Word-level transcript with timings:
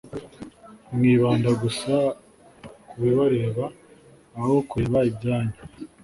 mwibanda 0.95 1.49
gusa 1.61 1.93
ku 2.87 2.95
bibareba 3.03 3.65
aho 4.39 4.55
kureba 4.69 4.99
ibyanyu 5.09 5.57